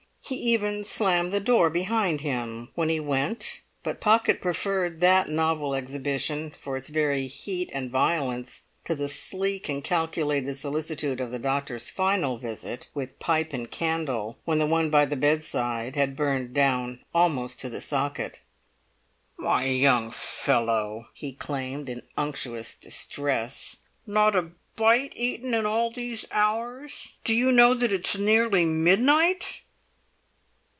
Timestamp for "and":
7.73-7.91, 9.67-9.83, 13.51-13.69